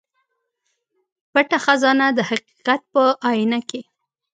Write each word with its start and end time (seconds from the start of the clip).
پټه 1.33 1.57
خزانه 1.65 2.07
د 2.13 2.19
حقيقت 2.29 2.81
په 2.93 3.03
اينه 3.33 3.59
کې 3.69 3.81